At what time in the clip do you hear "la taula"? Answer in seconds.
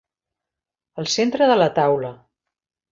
1.63-2.15